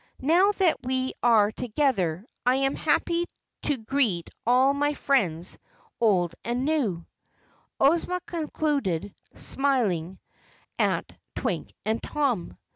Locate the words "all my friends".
4.47-5.59